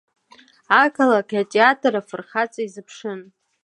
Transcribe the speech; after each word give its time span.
Ақалақь-атеатр 0.81 1.93
афырхаҵа 1.99 2.61
изыԥшын. 2.65 3.19